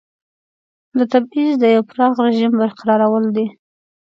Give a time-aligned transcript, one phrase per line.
[0.97, 3.45] د تبعیض د یوه پراخ رژیم برقرارول دي.